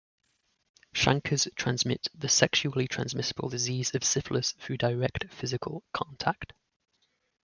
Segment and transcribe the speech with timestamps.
[0.95, 6.53] Chancres transmit the sexually transmissible disease of syphilis through direct physical contact.